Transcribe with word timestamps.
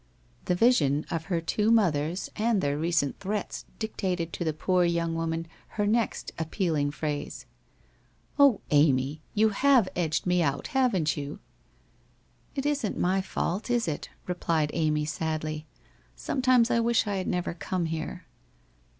The 0.45 0.55
vision 0.55 1.05
of 1.11 1.25
her 1.25 1.39
two 1.39 1.69
mothers 1.69 2.27
and 2.35 2.59
their 2.59 2.75
recent 2.75 3.19
threats 3.19 3.65
dictated 3.77 4.33
to 4.33 4.43
the 4.43 4.51
poor 4.51 4.83
young 4.83 5.13
woman 5.13 5.45
her 5.77 5.85
next 5.85 6.31
appealing 6.39 6.89
phrase. 6.89 7.45
* 7.91 8.39
Oh, 8.39 8.61
Amy, 8.71 9.21
you 9.35 9.49
have 9.49 9.87
edged 9.95 10.25
me 10.25 10.41
out, 10.41 10.69
haven't 10.69 11.15
you?'' 11.15 11.39
It 12.55 12.65
isn't 12.65 12.97
my 12.97 13.21
fault, 13.21 13.69
is 13.69 13.87
it?' 13.87 14.09
replied 14.25 14.71
Amy 14.73 15.05
sadly.' 15.05 15.67
Some 16.15 16.41
times 16.41 16.71
I 16.71 16.79
wish 16.79 17.05
I 17.05 17.17
had 17.17 17.27
never 17.27 17.53
come 17.53 17.85
here 17.85 18.25